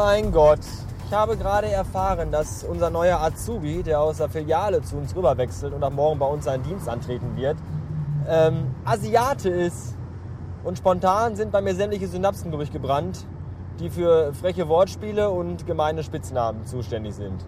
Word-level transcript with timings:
mein 0.00 0.30
Gott. 0.30 0.60
Ich 1.08 1.12
habe 1.12 1.36
gerade 1.36 1.66
erfahren, 1.66 2.30
dass 2.30 2.62
unser 2.62 2.88
neuer 2.88 3.20
Azubi, 3.20 3.82
der 3.82 4.00
aus 4.00 4.18
der 4.18 4.28
Filiale 4.28 4.80
zu 4.80 4.96
uns 4.96 5.16
rüberwechselt 5.16 5.74
und 5.74 5.82
ab 5.82 5.92
morgen 5.92 6.20
bei 6.20 6.26
uns 6.26 6.44
seinen 6.44 6.62
Dienst 6.62 6.88
antreten 6.88 7.36
wird, 7.36 7.56
ähm, 8.28 8.76
Asiate 8.84 9.48
ist. 9.48 9.96
Und 10.62 10.78
spontan 10.78 11.34
sind 11.34 11.50
bei 11.50 11.60
mir 11.60 11.74
sämtliche 11.74 12.06
Synapsen 12.06 12.52
durchgebrannt, 12.52 13.26
die 13.80 13.90
für 13.90 14.32
freche 14.34 14.68
Wortspiele 14.68 15.30
und 15.30 15.66
gemeine 15.66 16.04
Spitznamen 16.04 16.64
zuständig 16.64 17.16
sind. 17.16 17.44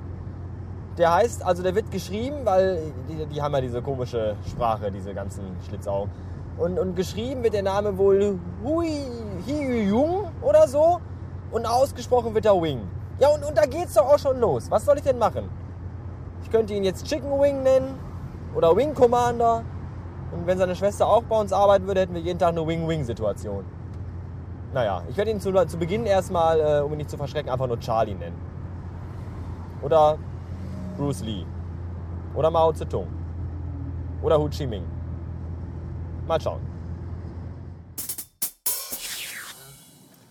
Der 0.99 1.15
heißt, 1.15 1.45
also 1.45 1.63
der 1.63 1.77
wird 1.77 1.93
geschrieben, 1.93 2.39
weil 2.43 2.93
die, 3.09 3.27
die 3.27 3.41
haben 3.41 3.55
ja 3.55 3.61
diese 3.61 3.81
komische 3.81 4.35
Sprache, 4.51 4.91
diese 4.91 5.15
ganzen 5.15 5.45
Schlitzaugen. 5.69 6.11
Und, 6.59 6.81
und 6.81 6.97
geschrieben 6.97 7.45
wird 7.45 7.55
der 7.55 7.63
Name 7.63 7.97
wohl 7.97 8.41
Hui 8.65 9.05
Hyung 9.47 10.33
oder 10.43 10.67
so. 10.67 11.01
Und 11.51 11.67
ausgesprochen 11.67 12.35
wird 12.35 12.47
er 12.47 12.61
Wing. 12.61 12.83
Ja, 13.19 13.29
und, 13.29 13.45
und 13.45 13.57
da 13.57 13.67
geht's 13.67 13.95
doch 13.95 14.07
auch 14.07 14.19
schon 14.19 14.39
los. 14.41 14.71
Was 14.71 14.85
soll 14.85 14.97
ich 14.97 15.03
denn 15.03 15.19
machen? 15.19 15.49
Ich 16.43 16.51
könnte 16.51 16.75
ihn 16.75 16.85
jetzt 16.85 17.07
Chicken 17.07 17.31
Wing 17.41 17.63
nennen 17.63 17.99
oder 18.55 18.75
Wing 18.77 18.95
Commander. 18.95 19.65
Und 20.33 20.47
wenn 20.47 20.59
seine 20.59 20.77
Schwester 20.77 21.07
auch 21.07 21.25
bei 21.25 21.39
uns 21.39 21.53
arbeiten 21.53 21.87
würde, 21.87 22.01
hätten 22.01 22.15
wir 22.15 22.21
jeden 22.21 22.39
Tag 22.39 22.51
eine 22.51 22.67
Wing-Wing-Situation. 22.67 23.65
Naja, 24.73 25.03
ich 25.09 25.17
werde 25.17 25.33
ihn 25.33 25.41
zu, 25.41 25.53
zu 25.67 25.77
Beginn 25.77 26.07
erstmal, 26.07 26.61
äh, 26.61 26.81
um 26.81 26.93
ihn 26.93 26.99
nicht 26.99 27.11
zu 27.11 27.17
verschrecken, 27.17 27.51
einfach 27.51 27.67
nur 27.67 27.81
Charlie 27.81 28.15
nennen. 28.15 28.41
Oder 29.83 30.19
Bruce 30.97 31.23
Lee. 31.23 31.45
Oder 32.35 32.51
Mao 32.51 32.73
Zedong. 32.73 33.09
Oder 34.23 34.39
Hu 34.39 34.49
Chi 34.49 34.67
Minh. 34.67 34.85
Mal 36.29 36.41
schauen. 36.41 36.61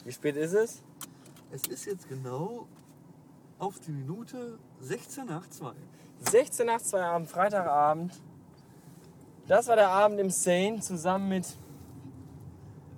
Wie 0.05 0.11
spät 0.11 0.37
ist 0.37 0.53
es? 0.53 0.81
Es 1.51 1.67
ist 1.67 1.85
jetzt 1.85 2.07
genau 2.07 2.67
auf 3.57 3.79
die 3.79 3.91
Minute 3.91 4.59
16 4.79 5.25
nach 5.25 5.47
2. 5.49 5.71
16 6.19 6.65
nach 6.67 6.81
2 6.81 7.01
am 7.03 7.25
Freitagabend. 7.25 8.13
Das 9.47 9.67
war 9.67 9.75
der 9.75 9.89
Abend 9.89 10.19
im 10.19 10.29
Seine 10.29 10.79
zusammen 10.79 11.29
mit 11.29 11.57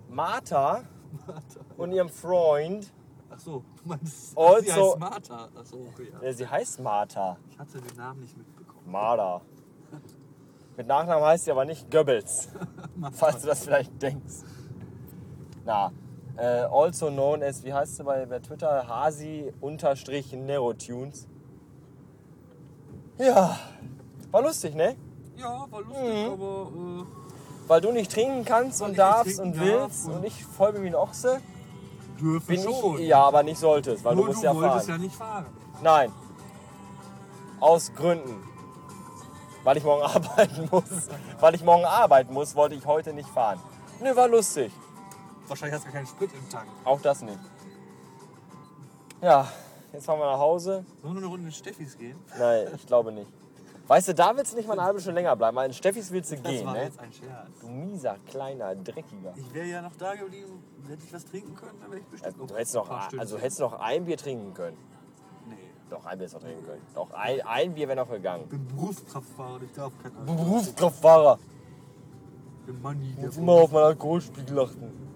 Martha 0.09 0.83
und 1.77 1.93
ihrem 1.93 2.09
Freund. 2.09 2.91
Ach 3.29 3.39
so, 3.39 3.63
du 3.81 3.87
meinst, 3.89 4.37
Also- 4.37 4.61
sie 4.61 4.71
heißt 4.73 4.99
Martha. 4.99 5.49
Ach 5.57 5.65
so, 5.65 5.77
okay. 5.93 6.11
Ja. 6.21 6.33
Sie 6.33 6.47
heißt 6.47 6.79
Martha. 6.81 7.37
Ich 7.49 7.57
hatte 7.57 7.79
den 7.79 7.95
Namen 7.95 8.19
nicht 8.19 8.35
mitbekommen. 8.37 8.91
Martha. 8.91 9.41
Mit 10.75 10.87
Nachnamen 10.87 11.23
heißt 11.23 11.45
sie 11.45 11.51
aber 11.51 11.63
nicht 11.65 11.89
Goebbels. 11.89 12.49
falls 13.13 13.41
du 13.41 13.47
das 13.47 13.63
vielleicht 13.63 14.01
denkst. 14.01 14.43
Na, 15.63 15.91
äh, 16.41 16.65
also 16.71 17.07
known 17.09 17.43
as, 17.43 17.63
wie 17.63 17.73
heißt 17.73 17.97
sie 17.97 18.03
bei, 18.03 18.25
bei 18.25 18.39
Twitter? 18.39 18.87
Hasi-Nerotunes. 18.87 21.27
Ja, 23.17 23.57
war 24.31 24.41
lustig, 24.41 24.73
ne? 24.75 24.95
Ja, 25.37 25.65
war 25.69 25.81
lustig, 25.81 26.03
Mhm. 26.03 26.31
aber 26.31 26.71
äh, 26.75 27.03
Weil 27.67 27.81
du 27.81 27.91
nicht 27.91 28.11
trinken 28.11 28.43
kannst 28.43 28.81
und 28.81 28.97
darfst 28.97 29.39
und 29.39 29.59
willst 29.59 30.07
und- 30.07 30.15
und 30.15 30.23
ich 30.25 30.43
voll 30.43 30.73
bin 30.73 30.81
wie 30.83 30.87
ein 30.87 30.95
Ochse. 30.95 31.39
dürfen 32.19 32.47
Bin 32.47 32.63
schon. 32.63 32.99
ich, 32.99 33.07
ja, 33.07 33.23
aber 33.23 33.43
nicht 33.43 33.59
solltest, 33.59 34.03
weil 34.03 34.15
Nur 34.15 34.25
du 34.25 34.31
musst 34.31 34.41
du 34.43 34.47
ja 34.47 34.55
wolltest 34.55 34.87
fahren. 34.87 34.99
ja 34.99 35.05
nicht 35.05 35.15
fahren. 35.15 35.45
Nein. 35.81 36.11
Aus 37.59 37.93
Gründen. 37.93 38.43
Weil 39.63 39.77
ich 39.77 39.83
morgen 39.83 40.01
arbeiten 40.15 40.67
muss. 40.71 40.83
Weil 41.39 41.55
ich 41.55 41.63
morgen 41.63 41.85
arbeiten 41.85 42.33
muss, 42.33 42.55
wollte 42.55 42.75
ich 42.75 42.85
heute 42.85 43.13
nicht 43.13 43.29
fahren. 43.29 43.59
Nö, 44.01 44.15
war 44.15 44.27
lustig. 44.27 44.71
Wahrscheinlich 45.51 45.75
hast 45.75 45.81
du 45.85 45.91
gar 45.91 45.95
keinen 46.01 46.07
Sprit 46.07 46.29
im 46.33 46.49
Tank. 46.49 46.69
Auch 46.85 47.01
das 47.01 47.21
nicht. 47.23 47.37
Ja, 49.21 49.51
jetzt 49.91 50.05
fahren 50.05 50.17
wir 50.19 50.25
nach 50.25 50.39
Hause. 50.39 50.85
Sollen 51.01 51.13
wir 51.15 51.17
eine 51.17 51.27
Runde 51.27 51.43
mit 51.43 51.53
Steffis 51.53 51.97
gehen? 51.97 52.17
Nein, 52.39 52.67
ich 52.73 52.87
glaube 52.87 53.11
nicht. 53.11 53.29
Weißt 53.85 54.07
du, 54.07 54.13
da 54.15 54.33
willst 54.37 54.53
du 54.53 54.55
nicht 54.57 54.67
mal 54.67 54.73
eine 54.79 54.83
halbe 54.83 55.01
Stunde 55.01 55.19
länger 55.19 55.35
bleiben. 55.35 55.57
weil 55.57 55.67
In 55.67 55.73
Steffis 55.73 56.09
willst 56.09 56.31
du 56.31 56.37
Das 56.37 56.49
gehen, 56.49 56.65
war 56.65 56.73
ne? 56.75 56.83
jetzt 56.85 56.97
ein 57.01 57.11
Scherz. 57.11 57.49
Du 57.59 57.67
mieser, 57.67 58.15
kleiner, 58.27 58.73
dreckiger. 58.75 59.33
Ich 59.35 59.53
wäre 59.53 59.65
ja 59.65 59.81
noch 59.81 59.93
da 59.97 60.15
geblieben. 60.15 60.63
Hätte 60.87 61.03
ich 61.05 61.13
was 61.13 61.25
trinken 61.25 61.53
können, 61.53 61.77
dann 61.81 61.91
wäre 61.91 61.99
ich 61.99 62.07
bestimmt 62.07 62.49
Du 62.49 62.55
hättest 62.55 62.75
noch, 62.75 62.89
ein 62.89 63.19
also 63.19 63.37
hättest 63.37 63.59
noch 63.59 63.73
ein 63.73 64.05
Bier 64.05 64.15
trinken 64.17 64.53
können. 64.53 64.77
Nee. 65.49 65.55
Doch, 65.89 66.05
ein 66.05 66.17
Bier 66.17 66.27
hättest 66.27 66.35
noch 66.35 66.41
trinken 66.43 66.65
können. 66.65 66.81
Doch, 66.95 67.11
ein, 67.11 67.41
ein 67.41 67.73
Bier 67.73 67.89
wäre 67.89 67.97
noch 67.97 68.09
gegangen. 68.09 68.43
Ich 68.45 68.49
bin 68.51 68.65
Berufskraftfahrer 68.69 69.61
ich 69.61 69.71
darf 69.73 69.91
kein 70.01 70.15
Alkohol. 70.15 70.35
Berufskraftfahrer. 70.45 71.39
Ich 72.61 72.65
bin 72.67 72.81
Manni, 72.81 73.13
der 73.15 73.25
Muss 73.25 73.35
immer 73.37 73.51
auf 73.51 73.71
meinen 73.73 73.83
Alkoholspiegel 73.83 74.57
achten. 74.57 75.11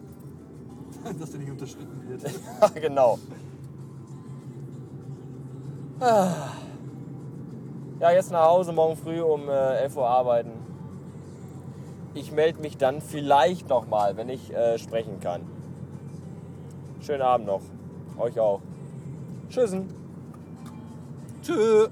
dass 1.20 1.32
der 1.32 1.40
nicht 1.40 1.52
unterschritten 1.52 2.08
wird. 2.08 2.22
Ja, 2.62 2.68
genau. 2.68 3.20
Ah. 6.00 6.52
Ja, 8.00 8.12
jetzt 8.12 8.32
nach 8.32 8.46
Hause, 8.46 8.74
morgen 8.74 8.98
früh 8.98 9.22
um 9.22 9.48
äh, 9.48 9.82
11 9.84 9.96
Uhr 9.96 10.08
arbeiten. 10.08 10.52
Ich 12.14 12.32
melde 12.32 12.62
mich 12.62 12.78
dann 12.78 13.02
vielleicht 13.02 13.70
nochmal, 13.70 14.18
wenn 14.18 14.30
ich 14.30 14.54
äh, 14.54 14.78
sprechen 14.78 15.20
kann. 15.20 15.42
Schönen 17.02 17.22
Abend 17.22 17.48
noch. 17.48 17.62
Euch 18.18 18.40
auch. 18.40 18.62
Tschüssen. 19.50 19.90
Tschö. 21.42 21.88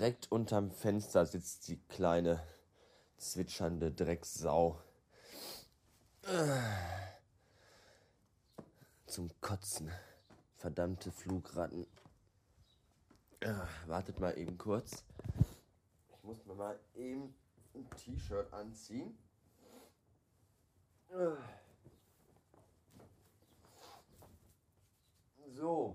Direkt 0.00 0.32
unterm 0.32 0.70
Fenster 0.70 1.26
sitzt 1.26 1.68
die 1.68 1.76
kleine 1.76 2.42
zwitschernde 3.18 3.92
Drecksau. 3.92 4.80
Zum 9.04 9.30
Kotzen. 9.42 9.92
Verdammte 10.56 11.12
Flugratten. 11.12 11.86
Wartet 13.84 14.18
mal 14.20 14.38
eben 14.38 14.56
kurz. 14.56 15.04
Ich 16.16 16.24
muss 16.24 16.46
mir 16.46 16.54
mal 16.54 16.80
eben 16.94 17.34
ein 17.74 17.86
T-Shirt 17.98 18.50
anziehen. 18.54 19.18
So. 25.52 25.94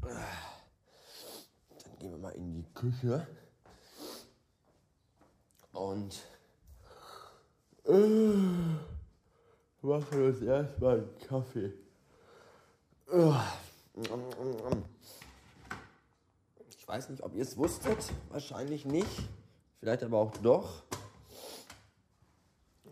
Dann 0.00 1.98
gehen 1.98 2.12
wir 2.12 2.18
mal 2.18 2.30
in 2.30 2.54
die 2.54 2.57
Küche. 2.74 3.26
Und 5.72 6.22
äh, 7.84 7.92
machen 9.82 10.26
uns 10.26 10.42
erstmal 10.42 10.98
einen 10.98 11.18
Kaffee. 11.18 11.72
Ich 16.68 16.88
weiß 16.88 17.10
nicht, 17.10 17.22
ob 17.22 17.34
ihr 17.34 17.42
es 17.42 17.56
wusstet. 17.56 18.12
Wahrscheinlich 18.30 18.84
nicht. 18.84 19.28
Vielleicht 19.80 20.02
aber 20.02 20.18
auch 20.18 20.36
doch. 20.38 20.82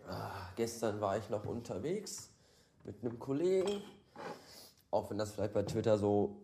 Ah, 0.07 0.47
Gestern 0.57 0.99
war 1.01 1.17
ich 1.17 1.29
noch 1.29 1.45
unterwegs 1.45 2.31
mit 2.83 3.03
einem 3.03 3.19
Kollegen. 3.19 3.83
Auch 4.89 5.09
wenn 5.11 5.19
das 5.19 5.31
vielleicht 5.31 5.53
bei 5.53 5.61
Twitter 5.61 5.99
so 5.99 6.37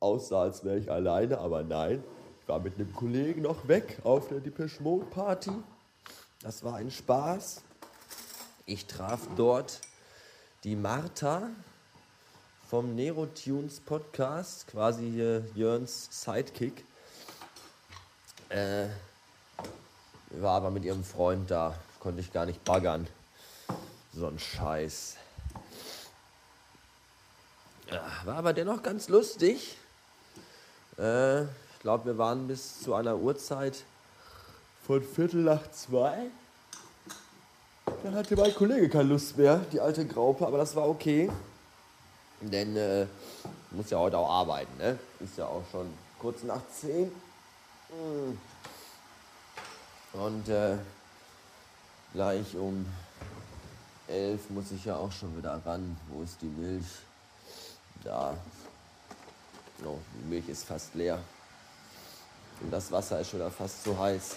aussah, 0.00 0.42
als 0.42 0.64
wäre 0.64 0.78
ich 0.78 0.90
alleine, 0.90 1.38
aber 1.38 1.62
nein. 1.62 2.02
War 2.46 2.60
mit 2.60 2.74
einem 2.74 2.92
Kollegen 2.94 3.42
noch 3.42 3.68
weg 3.68 3.98
auf 4.04 4.28
der 4.28 4.40
Depeche 4.40 4.82
Mode 4.82 5.06
Party. 5.06 5.50
Das 6.42 6.62
war 6.62 6.76
ein 6.76 6.90
Spaß. 6.90 7.62
Ich 8.66 8.84
traf 8.84 9.20
dort 9.34 9.80
die 10.62 10.76
Martha 10.76 11.48
vom 12.68 12.94
Nero 12.94 13.26
Tunes 13.26 13.80
Podcast, 13.80 14.66
quasi 14.66 15.10
hier 15.10 15.46
Jörns 15.54 16.08
Sidekick. 16.10 16.84
Äh, 18.50 18.88
war 20.30 20.56
aber 20.56 20.70
mit 20.70 20.84
ihrem 20.84 21.04
Freund 21.04 21.50
da, 21.50 21.74
konnte 21.98 22.20
ich 22.20 22.30
gar 22.30 22.44
nicht 22.44 22.62
baggern. 22.64 23.06
So 24.12 24.26
ein 24.26 24.38
Scheiß. 24.38 25.16
Ja, 27.90 28.02
war 28.24 28.36
aber 28.36 28.52
dennoch 28.52 28.82
ganz 28.82 29.08
lustig. 29.08 29.78
Äh, 30.98 31.44
glaube, 31.84 32.06
wir 32.06 32.18
waren 32.18 32.48
bis 32.48 32.80
zu 32.80 32.94
einer 32.94 33.14
Uhrzeit 33.14 33.84
von 34.86 35.02
Viertel 35.02 35.42
nach 35.42 35.70
zwei. 35.70 36.30
Dann 38.02 38.14
hatte 38.14 38.36
mein 38.36 38.54
Kollege 38.54 38.88
keine 38.88 39.10
Lust 39.10 39.36
mehr, 39.36 39.60
die 39.70 39.80
alte 39.80 40.06
Graupe, 40.06 40.46
aber 40.46 40.56
das 40.56 40.74
war 40.74 40.88
okay. 40.88 41.30
Denn 42.40 42.74
äh, 42.74 43.06
muss 43.70 43.90
ja 43.90 43.98
heute 43.98 44.16
auch 44.16 44.30
arbeiten, 44.30 44.74
ne? 44.78 44.98
Ist 45.20 45.36
ja 45.36 45.44
auch 45.44 45.62
schon 45.70 45.92
kurz 46.18 46.42
nach 46.44 46.62
zehn. 46.72 47.12
Mm. 47.90 48.38
Und 50.14 50.48
äh, 50.48 50.78
gleich 52.14 52.56
um 52.56 52.86
elf 54.08 54.48
muss 54.48 54.72
ich 54.72 54.86
ja 54.86 54.96
auch 54.96 55.12
schon 55.12 55.36
wieder 55.36 55.60
ran. 55.66 55.98
Wo 56.08 56.22
ist 56.22 56.40
die 56.40 56.46
Milch? 56.46 56.86
Da. 58.02 58.34
No, 59.82 59.98
die 60.14 60.28
Milch 60.30 60.48
ist 60.48 60.64
fast 60.64 60.94
leer. 60.94 61.20
Und 62.60 62.70
das 62.70 62.90
Wasser 62.90 63.20
ist 63.20 63.30
schon 63.30 63.50
fast 63.50 63.84
zu 63.84 63.98
heiß. 63.98 64.36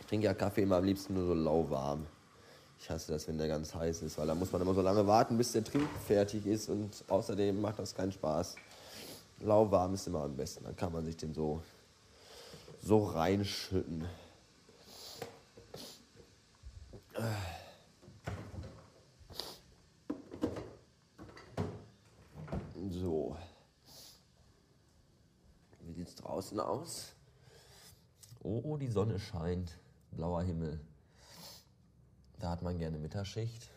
Ich 0.00 0.06
trinke 0.06 0.26
ja 0.26 0.34
Kaffee 0.34 0.62
immer 0.62 0.76
am 0.76 0.84
liebsten 0.84 1.14
nur 1.14 1.26
so 1.26 1.34
lauwarm. 1.34 2.06
Ich 2.78 2.90
hasse 2.90 3.12
das, 3.12 3.26
wenn 3.26 3.38
der 3.38 3.48
ganz 3.48 3.74
heiß 3.74 4.02
ist, 4.02 4.18
weil 4.18 4.26
da 4.26 4.34
muss 4.34 4.52
man 4.52 4.62
immer 4.62 4.74
so 4.74 4.82
lange 4.82 5.06
warten, 5.06 5.36
bis 5.36 5.52
der 5.52 5.64
Trink 5.64 5.88
fertig 6.06 6.46
ist 6.46 6.68
und 6.68 7.04
außerdem 7.08 7.60
macht 7.60 7.78
das 7.78 7.94
keinen 7.94 8.12
Spaß. 8.12 8.54
Lauwarm 9.40 9.94
ist 9.94 10.06
immer 10.06 10.22
am 10.22 10.36
besten, 10.36 10.64
dann 10.64 10.76
kann 10.76 10.92
man 10.92 11.04
sich 11.04 11.16
den 11.16 11.34
so, 11.34 11.62
so 12.82 13.04
reinschütten. 13.04 14.04
So. 22.90 23.36
Wie 25.80 25.92
sieht 25.92 26.08
es 26.08 26.14
draußen 26.36 26.60
aus? 26.60 27.14
Oh, 28.42 28.76
die 28.76 28.88
Sonne 28.88 29.18
scheint. 29.18 29.78
Blauer 30.10 30.42
Himmel. 30.42 30.78
Da 32.38 32.50
hat 32.50 32.60
man 32.60 32.76
gerne 32.76 32.98
Mittagsschicht. 32.98 33.70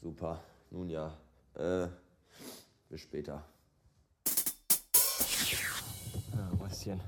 Super. 0.00 0.38
Nun 0.70 0.88
ja. 0.88 1.12
Äh, 1.54 1.88
bis 2.88 3.00
später. 3.00 3.42
Ja, 6.32 6.50
Mäuschen. 6.56 7.00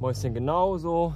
Mäuschen, 0.00 0.34
genauso 0.34 1.14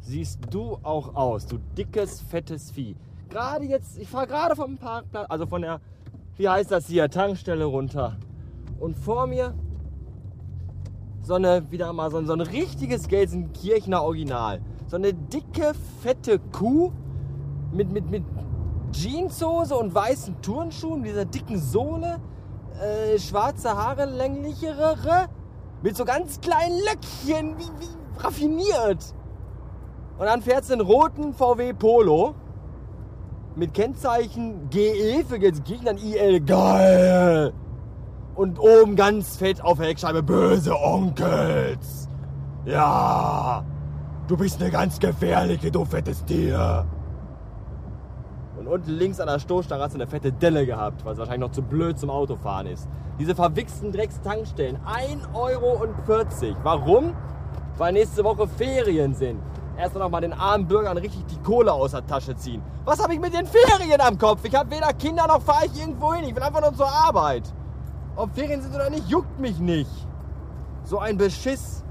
siehst 0.00 0.40
du 0.50 0.80
auch 0.82 1.14
aus. 1.14 1.46
Du 1.46 1.58
dickes, 1.76 2.20
fettes 2.22 2.72
Vieh. 2.72 2.96
Gerade 3.28 3.66
jetzt, 3.66 3.98
ich 3.98 4.08
fahre 4.08 4.26
gerade 4.26 4.56
vom 4.56 4.76
Parkplatz, 4.78 5.30
also 5.30 5.46
von 5.46 5.62
der, 5.62 5.80
wie 6.36 6.48
heißt 6.48 6.72
das 6.72 6.88
hier, 6.88 7.08
Tankstelle 7.08 7.66
runter. 7.66 8.16
Und 8.80 8.96
vor 8.96 9.28
mir 9.28 9.54
so 11.22 11.34
eine, 11.34 11.70
wieder 11.70 11.92
mal 11.92 12.10
so, 12.10 12.24
so 12.24 12.32
ein 12.32 12.40
richtiges 12.40 13.08
Gelsenkirchener 13.08 14.02
Original. 14.02 14.60
So 14.88 14.96
eine 14.96 15.14
dicke, 15.14 15.72
fette 16.02 16.38
Kuh 16.38 16.92
mit, 17.72 17.90
mit, 17.90 18.10
mit 18.10 18.24
Jeanshose 18.92 19.74
und 19.74 19.94
weißen 19.94 20.42
Turnschuhen, 20.42 21.02
dieser 21.02 21.24
dicken 21.24 21.58
Sohle, 21.58 22.18
äh, 22.80 23.18
schwarze 23.18 23.70
Haare, 23.70 24.04
länglichere, 24.04 25.28
mit 25.82 25.96
so 25.96 26.04
ganz 26.04 26.40
kleinen 26.40 26.78
Löckchen, 26.80 27.56
wie, 27.56 27.70
wie 27.80 28.22
raffiniert. 28.22 29.14
Und 30.18 30.26
dann 30.26 30.42
fährt 30.42 30.64
sie 30.64 30.74
einen 30.74 30.82
roten 30.82 31.32
VW 31.32 31.72
Polo 31.72 32.34
mit 33.56 33.74
Kennzeichen 33.74 34.68
GE 34.70 35.24
für 35.26 35.38
Gelsenkirchen, 35.38 35.86
dann 35.86 35.98
IL, 35.98 36.40
geil. 36.40 37.52
Und 38.34 38.58
oben 38.58 38.96
ganz 38.96 39.36
fett 39.36 39.62
auf 39.62 39.78
der 39.78 39.88
Heckscheibe 39.88 40.22
böse 40.22 40.74
Onkels. 40.74 42.08
Ja, 42.64 43.64
du 44.26 44.36
bist 44.36 44.60
eine 44.60 44.70
ganz 44.70 44.98
gefährliche, 44.98 45.70
du 45.70 45.84
fettes 45.84 46.24
Tier. 46.24 46.86
Und 48.58 48.68
unten 48.68 48.90
links 48.92 49.18
an 49.18 49.26
der 49.26 49.38
Stoßstange 49.38 49.82
hast 49.82 49.94
du 49.94 49.98
eine 49.98 50.06
fette 50.06 50.32
Delle 50.32 50.64
gehabt, 50.64 51.04
weil 51.04 51.12
es 51.14 51.18
wahrscheinlich 51.18 51.48
noch 51.48 51.52
zu 51.52 51.62
blöd 51.62 51.98
zum 51.98 52.10
Autofahren 52.10 52.68
ist. 52.68 52.88
Diese 53.18 53.34
verwichsten 53.34 53.92
Dreckstankstellen, 53.92 54.78
1,40 54.78 55.34
Euro. 55.34 55.86
Warum? 56.62 57.14
Weil 57.76 57.92
nächste 57.92 58.24
Woche 58.24 58.46
Ferien 58.46 59.14
sind. 59.14 59.40
Erst 59.76 59.94
noch 59.96 60.08
mal 60.08 60.20
den 60.20 60.32
armen 60.32 60.66
Bürgern 60.68 60.96
richtig 60.96 61.24
die 61.26 61.38
Kohle 61.38 61.72
aus 61.72 61.90
der 61.90 62.06
Tasche 62.06 62.36
ziehen. 62.36 62.62
Was 62.84 63.02
habe 63.02 63.14
ich 63.14 63.20
mit 63.20 63.34
den 63.34 63.46
Ferien 63.46 64.00
am 64.00 64.16
Kopf? 64.16 64.44
Ich 64.44 64.54
habe 64.54 64.70
weder 64.70 64.92
Kinder 64.92 65.26
noch 65.26 65.42
fahre 65.42 65.66
ich 65.66 65.80
irgendwo 65.80 66.14
hin. 66.14 66.24
Ich 66.24 66.34
will 66.34 66.42
einfach 66.42 66.60
nur 66.60 66.74
zur 66.74 66.88
Arbeit. 66.88 67.52
Ob 68.16 68.34
Ferien 68.34 68.60
sind 68.60 68.74
oder 68.74 68.90
nicht, 68.90 69.08
juckt 69.08 69.38
mich 69.38 69.58
nicht. 69.58 69.90
So 70.84 70.98
ein 70.98 71.16
Beschiss. 71.16 71.82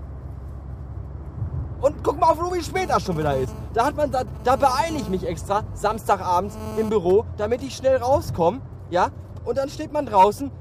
Und 1.82 2.04
guck 2.04 2.20
mal 2.20 2.30
auf, 2.30 2.54
wie 2.54 2.62
spät 2.62 2.90
das 2.90 3.04
schon 3.04 3.18
wieder 3.18 3.36
ist. 3.36 3.54
Da 3.74 3.86
hat 3.86 3.96
man, 3.96 4.12
da, 4.12 4.24
da 4.44 4.56
beeile 4.56 4.98
ich 4.98 5.10
mich 5.10 5.26
extra, 5.26 5.64
Samstagabends 5.74 6.56
im 6.78 6.90
Büro, 6.90 7.26
damit 7.38 7.64
ich 7.64 7.76
schnell 7.76 7.98
rauskomme. 7.98 8.62
Ja? 8.92 9.10
Und 9.46 9.58
dann 9.58 9.70
steht 9.70 9.92
man 9.92 10.06
draußen, 10.06 10.52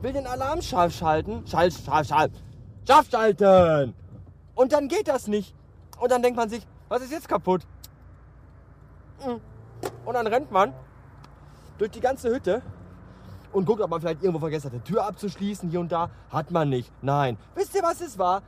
will 0.00 0.12
den 0.12 0.26
Alarm 0.26 0.62
scharf 0.62 0.94
schalten. 0.94 1.46
Schalt, 1.46 1.74
scharf, 1.74 2.06
scharf. 2.06 2.30
Scharf 2.86 3.10
schalten! 3.10 3.94
Und 4.54 4.72
dann 4.72 4.88
geht 4.88 5.08
das 5.08 5.26
nicht. 5.28 5.54
Und 5.98 6.10
dann 6.10 6.22
denkt 6.22 6.38
man 6.38 6.48
sich, 6.48 6.66
was 6.88 7.02
ist 7.02 7.12
jetzt 7.12 7.28
kaputt? 7.28 7.66
Hm. 9.20 9.40
Und 10.06 10.14
dann 10.14 10.26
rennt 10.26 10.50
man 10.50 10.72
durch 11.76 11.90
die 11.90 12.00
ganze 12.00 12.30
Hütte 12.30 12.62
und 13.52 13.64
guckt, 13.64 13.80
ob 13.80 13.90
man 13.90 14.00
vielleicht 14.00 14.22
irgendwo 14.22 14.40
vergessen 14.40 14.66
hat, 14.66 14.74
die 14.74 14.92
Tür 14.92 15.04
abzuschließen, 15.04 15.70
hier 15.70 15.80
und 15.80 15.90
da. 15.92 16.10
Hat 16.30 16.50
man 16.50 16.68
nicht. 16.68 16.90
Nein. 17.02 17.36
Wisst 17.54 17.74
ihr, 17.74 17.82
was 17.82 18.00
es 18.00 18.18
war? 18.18 18.42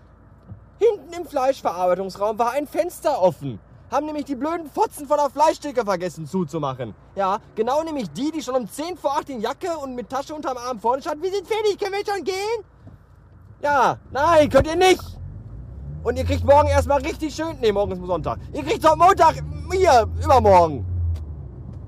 Hinten 0.79 1.13
im 1.13 1.27
Fleischverarbeitungsraum 1.27 2.39
war 2.39 2.53
ein 2.53 2.67
Fenster 2.67 3.21
offen. 3.21 3.61
Haben 3.91 4.07
nämlich 4.07 4.25
die 4.25 4.35
blöden 4.35 4.71
Fotzen 4.71 5.07
von 5.07 5.19
der 5.19 5.29
Fleischtheke 5.29 5.85
vergessen 5.85 6.27
zuzumachen. 6.27 6.95
Ja, 7.15 7.39
genau 7.55 7.83
nämlich 7.83 8.11
die, 8.11 8.31
die 8.31 8.43
schon 8.43 8.55
um 8.55 8.67
10 8.67 8.97
vor 8.97 9.19
8 9.19 9.31
in 9.31 9.41
Jacke 9.41 9.77
und 9.77 9.95
mit 9.95 10.09
Tasche 10.09 10.35
unterm 10.35 10.57
Arm 10.57 10.81
vorne 10.81 11.03
stand. 11.03 11.23
Wir 11.23 11.31
sind 11.31 11.47
fertig, 11.47 11.79
können 11.79 11.93
wir 11.93 12.15
schon 12.15 12.25
gehen? 12.25 12.65
Ja, 13.61 13.99
nein, 14.11 14.49
könnt 14.49 14.67
ihr 14.67 14.77
nicht. 14.77 15.03
Und 16.03 16.19
ihr 16.19 16.25
kriegt 16.25 16.45
morgen 16.45 16.69
erstmal 16.69 17.01
richtig 17.03 17.35
schön, 17.35 17.59
nee, 17.61 17.71
morgen 17.71 17.93
ist 17.93 18.05
Sonntag. 18.05 18.39
Ihr 18.53 18.65
kriegt 18.65 18.85
heute 18.85 18.99
Montag, 18.99 19.35
hier, 19.71 20.09
übermorgen. 20.25 20.85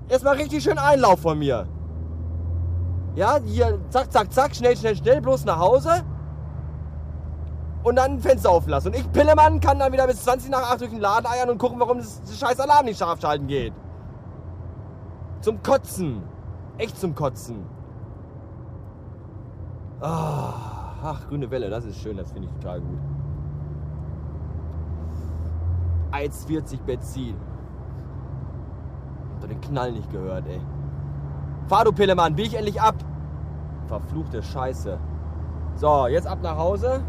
Erstmal 0.08 0.36
richtig 0.36 0.62
schön 0.62 0.78
Einlauf 0.78 1.20
von 1.20 1.38
mir. 1.38 1.66
Ja, 3.14 3.38
hier, 3.44 3.78
zack, 3.90 4.12
zack, 4.12 4.32
zack, 4.32 4.54
schnell, 4.54 4.76
schnell, 4.76 4.96
schnell, 4.96 5.20
bloß 5.20 5.44
nach 5.44 5.58
Hause 5.58 6.04
und 7.84 7.96
dann 7.96 8.12
ein 8.12 8.18
Fenster 8.18 8.50
offen 8.50 8.70
lassen. 8.70 8.88
Und 8.88 8.96
ich, 8.96 9.12
Pillemann, 9.12 9.60
kann 9.60 9.78
dann 9.78 9.92
wieder 9.92 10.06
bis 10.06 10.24
20 10.24 10.50
nach 10.50 10.72
8 10.72 10.80
durch 10.80 10.90
den 10.90 11.00
Laden 11.00 11.26
eiern 11.26 11.50
und 11.50 11.58
gucken, 11.58 11.78
warum 11.78 11.98
das, 11.98 12.20
scheiß 12.38 12.58
Alarm 12.58 12.86
nicht 12.86 12.98
scharf 12.98 13.20
schalten 13.20 13.46
geht. 13.46 13.74
Zum 15.40 15.62
Kotzen. 15.62 16.22
Echt 16.78 16.98
zum 16.98 17.14
Kotzen. 17.14 17.64
Ah, 20.00 20.54
ach, 21.02 21.28
grüne 21.28 21.50
Welle, 21.50 21.70
das 21.70 21.84
ist 21.84 21.98
schön, 21.98 22.16
das 22.16 22.32
finde 22.32 22.48
ich 22.48 22.54
total 22.54 22.80
gut. 22.80 22.98
1,40 26.12 26.82
Benzin. 26.84 27.36
Hab 29.40 29.48
den 29.48 29.60
Knall 29.60 29.92
nicht 29.92 30.10
gehört, 30.10 30.46
ey. 30.48 30.60
Fahr 31.66 31.84
du 31.84 31.92
Pillemann, 31.92 32.34
bieg 32.34 32.48
ich 32.48 32.54
endlich 32.56 32.80
ab. 32.80 32.96
Verfluchte 33.86 34.42
Scheiße. 34.42 34.98
So, 35.76 36.06
jetzt 36.06 36.26
ab 36.26 36.40
nach 36.42 36.56
Hause. 36.56 37.02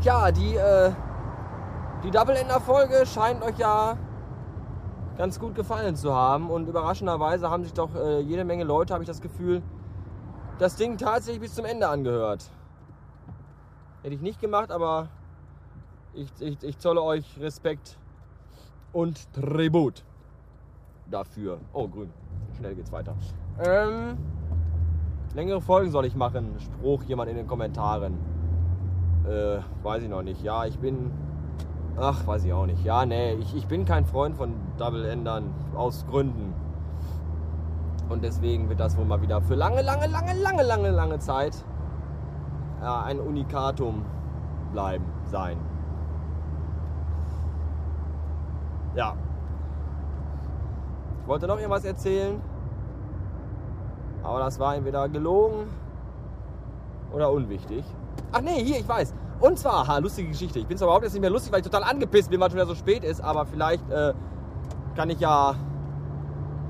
Tja, 0.00 0.30
die, 0.32 0.54
äh, 0.54 0.90
die 2.02 2.10
Double-Ender-Folge 2.10 3.04
scheint 3.04 3.42
euch 3.42 3.58
ja 3.58 3.98
ganz 5.18 5.38
gut 5.38 5.54
gefallen 5.54 5.96
zu 5.96 6.14
haben. 6.14 6.48
Und 6.50 6.66
überraschenderweise 6.66 7.50
haben 7.50 7.62
sich 7.62 7.74
doch 7.74 7.94
äh, 7.94 8.20
jede 8.20 8.44
Menge 8.44 8.64
Leute, 8.64 8.94
habe 8.94 9.02
ich 9.02 9.08
das 9.08 9.20
Gefühl, 9.20 9.62
das 10.58 10.76
Ding 10.76 10.96
tatsächlich 10.96 11.42
bis 11.42 11.54
zum 11.54 11.66
Ende 11.66 11.88
angehört. 11.88 12.46
Hätte 14.02 14.14
ich 14.14 14.22
nicht 14.22 14.40
gemacht, 14.40 14.70
aber 14.70 15.08
ich, 16.14 16.30
ich, 16.40 16.62
ich 16.62 16.78
zolle 16.78 17.02
euch 17.02 17.38
Respekt 17.38 17.98
und 18.92 19.30
Tribut 19.34 20.04
dafür. 21.10 21.58
Oh, 21.72 21.88
grün. 21.88 22.10
Schnell 22.56 22.74
geht's 22.74 22.92
weiter. 22.92 23.14
Ähm, 23.64 24.16
längere 25.34 25.60
Folgen 25.60 25.90
soll 25.90 26.06
ich 26.06 26.14
machen. 26.14 26.54
Spruch 26.58 27.02
jemand 27.04 27.30
in 27.30 27.36
den 27.36 27.46
Kommentaren. 27.46 28.14
Äh, 29.26 29.58
weiß 29.82 30.02
ich 30.02 30.08
noch 30.08 30.22
nicht. 30.22 30.42
Ja, 30.42 30.64
ich 30.64 30.78
bin. 30.78 31.10
Ach, 31.96 32.26
weiß 32.26 32.44
ich 32.44 32.52
auch 32.52 32.66
nicht. 32.66 32.84
Ja, 32.84 33.04
nee, 33.04 33.34
ich, 33.34 33.56
ich 33.56 33.66
bin 33.66 33.84
kein 33.84 34.04
Freund 34.06 34.36
von 34.36 34.54
Double-Endern. 34.78 35.52
Aus 35.74 36.06
Gründen. 36.06 36.54
Und 38.08 38.24
deswegen 38.24 38.68
wird 38.68 38.80
das 38.80 38.96
wohl 38.96 39.04
mal 39.04 39.20
wieder 39.20 39.42
für 39.42 39.54
lange, 39.54 39.82
lange, 39.82 40.06
lange, 40.06 40.34
lange, 40.34 40.62
lange, 40.62 40.90
lange 40.90 41.18
Zeit 41.18 41.64
ja, 42.80 43.02
ein 43.02 43.20
Unikatum 43.20 44.04
bleiben, 44.72 45.04
sein. 45.24 45.58
Ja. 48.94 49.14
Wollte 51.28 51.46
noch 51.46 51.58
irgendwas 51.58 51.84
erzählen. 51.84 52.40
Aber 54.22 54.40
das 54.40 54.58
war 54.58 54.74
entweder 54.74 55.08
gelogen 55.10 55.68
oder 57.12 57.30
unwichtig. 57.30 57.84
Ach 58.32 58.40
nee, 58.40 58.64
hier, 58.64 58.78
ich 58.78 58.88
weiß. 58.88 59.14
Und 59.40 59.58
zwar, 59.58 59.86
ha, 59.86 59.98
lustige 59.98 60.30
Geschichte. 60.30 60.58
Ich 60.58 60.66
bin 60.66 60.78
zwar 60.78 60.86
überhaupt 60.86 61.04
jetzt 61.04 61.12
nicht 61.12 61.20
mehr 61.20 61.30
lustig, 61.30 61.52
weil 61.52 61.60
ich 61.60 61.66
total 61.66 61.84
angepisst 61.84 62.30
bin, 62.30 62.40
weil 62.40 62.48
es 62.48 62.52
schon 62.52 62.60
wieder 62.60 62.66
so 62.66 62.74
spät 62.74 63.04
ist, 63.04 63.20
aber 63.20 63.44
vielleicht 63.44 63.88
äh, 63.90 64.14
kann 64.96 65.10
ich 65.10 65.20
ja 65.20 65.54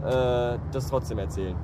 äh, 0.05 0.59
das 0.73 0.88
trotzdem 0.88 1.19
erzählen. 1.19 1.57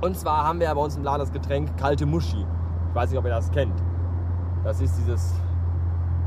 Und 0.00 0.16
zwar 0.16 0.46
haben 0.46 0.60
wir 0.60 0.72
bei 0.72 0.80
uns 0.80 0.96
im 0.96 1.02
Laden 1.02 1.20
das 1.20 1.32
Getränk 1.32 1.76
kalte 1.76 2.06
Muschi. 2.06 2.46
Ich 2.90 2.94
weiß 2.94 3.10
nicht, 3.10 3.18
ob 3.18 3.24
ihr 3.24 3.30
das 3.32 3.50
kennt. 3.50 3.74
Das 4.62 4.80
ist 4.80 4.96
dieses 4.98 5.34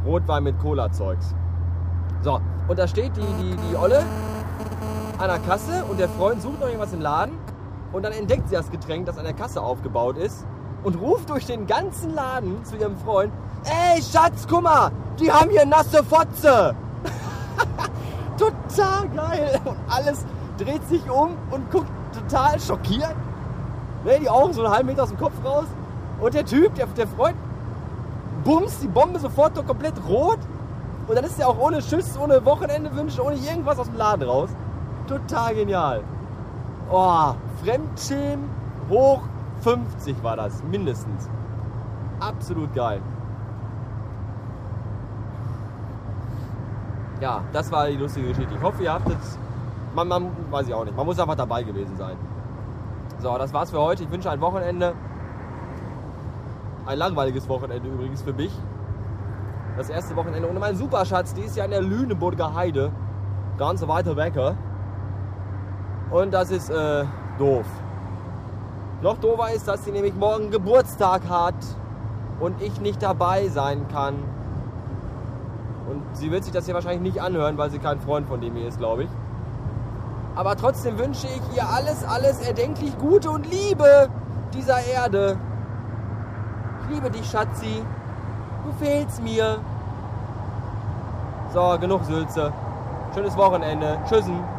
Rotwein 0.05 0.43
mit 0.43 0.59
Cola-Zeugs. 0.59 1.33
So, 2.21 2.41
und 2.67 2.77
da 2.77 2.87
steht 2.87 3.15
die, 3.15 3.21
die, 3.21 3.55
die 3.55 3.75
Olle 3.75 4.03
an 5.19 5.29
der 5.29 5.39
Kasse 5.39 5.83
und 5.89 5.99
der 5.99 6.09
Freund 6.09 6.41
sucht 6.41 6.59
noch 6.59 6.67
irgendwas 6.67 6.93
im 6.93 7.01
Laden 7.01 7.37
Und 7.91 8.03
dann 8.03 8.13
entdeckt 8.13 8.49
sie 8.49 8.55
das 8.55 8.69
Getränk, 8.69 9.05
das 9.05 9.17
an 9.17 9.23
der 9.23 9.33
Kasse 9.33 9.61
aufgebaut 9.61 10.17
ist 10.17 10.45
und 10.83 10.95
ruft 10.95 11.29
durch 11.29 11.45
den 11.45 11.65
ganzen 11.67 12.13
Laden 12.13 12.63
zu 12.63 12.77
ihrem 12.77 12.97
Freund, 12.97 13.31
ey 13.65 14.01
Schatz, 14.01 14.45
guck 14.49 14.63
mal, 14.63 14.91
die 15.19 15.31
haben 15.31 15.49
hier 15.49 15.65
nasse 15.65 16.03
Fotze. 16.03 16.75
total 18.37 19.09
geil. 19.09 19.59
Und 19.65 19.77
alles 19.89 20.25
dreht 20.57 20.87
sich 20.87 21.09
um 21.09 21.35
und 21.51 21.71
guckt 21.71 21.89
total 22.13 22.59
schockiert. 22.59 23.15
Ne, 24.03 24.19
die 24.21 24.29
Augen 24.29 24.53
so 24.53 24.63
einen 24.63 24.73
halben 24.73 24.87
Meter 24.87 25.03
aus 25.03 25.09
dem 25.09 25.17
Kopf 25.17 25.33
raus. 25.43 25.65
Und 26.19 26.33
der 26.33 26.45
Typ, 26.45 26.75
der, 26.75 26.85
der 26.87 27.07
Freund, 27.07 27.35
bumst 28.43 28.81
die 28.81 28.87
Bombe 28.87 29.19
sofort 29.19 29.55
noch 29.55 29.65
komplett 29.65 29.95
rot. 30.07 30.39
Und 31.07 31.15
dann 31.15 31.25
ist 31.25 31.39
er 31.39 31.47
auch 31.47 31.57
ohne 31.57 31.79
Tschüss, 31.79 32.17
ohne 32.17 32.43
Wochenendewünsche, 32.45 33.23
ohne 33.23 33.35
irgendwas 33.35 33.79
aus 33.79 33.87
dem 33.87 33.97
Laden 33.97 34.27
raus. 34.27 34.49
Total 35.07 35.55
genial. 35.55 36.03
Oh, 36.89 37.33
Fremdschämen 37.63 38.49
hoch 38.89 39.21
50 39.61 40.21
war 40.23 40.35
das, 40.35 40.63
mindestens. 40.63 41.29
Absolut 42.19 42.73
geil. 42.73 43.01
Ja, 47.19 47.41
das 47.51 47.71
war 47.71 47.87
die 47.87 47.97
lustige 47.97 48.27
Geschichte. 48.27 48.53
Ich 48.53 48.61
hoffe, 48.61 48.83
ihr 48.83 48.93
habt 48.93 49.09
es. 49.09 49.37
Man, 49.95 50.07
man 50.07 50.29
weiß 50.51 50.67
ich 50.67 50.73
auch 50.73 50.85
nicht. 50.85 50.95
Man 50.95 51.05
muss 51.05 51.19
einfach 51.19 51.35
dabei 51.35 51.63
gewesen 51.63 51.95
sein. 51.97 52.15
So, 53.19 53.35
das 53.37 53.51
war's 53.53 53.71
für 53.71 53.79
heute. 53.79 54.03
Ich 54.03 54.11
wünsche 54.11 54.29
ein 54.29 54.41
Wochenende. 54.41 54.93
Ein 56.85 56.99
langweiliges 56.99 57.49
Wochenende 57.49 57.89
übrigens 57.89 58.21
für 58.21 58.33
mich. 58.33 58.51
Das 59.75 59.89
erste 59.89 60.15
Wochenende 60.15 60.49
ohne 60.49 60.59
meinen 60.59 60.77
Superschatz. 60.77 61.33
Die 61.33 61.41
ist 61.41 61.57
ja 61.57 61.65
in 61.65 61.71
der 61.71 61.81
Lüneburger 61.81 62.53
Heide. 62.53 62.91
Ganz 63.57 63.85
weiter 63.87 64.15
weg. 64.15 64.35
Und 66.11 66.33
das 66.33 66.51
ist 66.51 66.69
äh, 66.69 67.03
doof. 67.37 67.65
Noch 69.01 69.17
doofer 69.17 69.51
ist, 69.53 69.67
dass 69.67 69.83
sie 69.83 69.91
nämlich 69.91 70.15
morgen 70.15 70.49
Geburtstag 70.49 71.21
hat 71.29 71.55
und 72.39 72.61
ich 72.61 72.79
nicht 72.81 73.01
dabei 73.03 73.47
sein 73.49 73.87
kann. 73.89 74.15
Und 75.89 76.03
sie 76.13 76.31
wird 76.31 76.43
sich 76.43 76.53
das 76.53 76.65
hier 76.65 76.73
wahrscheinlich 76.73 77.01
nicht 77.01 77.21
anhören, 77.21 77.57
weil 77.57 77.69
sie 77.69 77.79
kein 77.79 77.99
Freund 77.99 78.27
von 78.27 78.41
dem 78.41 78.55
hier 78.55 78.67
ist, 78.67 78.79
glaube 78.79 79.03
ich. 79.03 79.09
Aber 80.35 80.55
trotzdem 80.55 80.97
wünsche 80.97 81.27
ich 81.27 81.57
ihr 81.57 81.67
alles, 81.67 82.03
alles 82.03 82.41
erdenklich 82.41 82.97
Gute 82.97 83.29
und 83.29 83.49
Liebe 83.51 84.09
dieser 84.53 84.85
Erde. 84.85 85.37
Ich 86.83 86.95
liebe 86.95 87.09
dich, 87.09 87.29
Schatzi. 87.29 87.83
Du 88.63 88.85
fehlst 88.85 89.21
mir. 89.21 89.57
So, 91.53 91.77
genug 91.79 92.03
Sülze. 92.03 92.51
Schönes 93.13 93.35
Wochenende. 93.37 93.97
Tschüssen. 94.07 94.56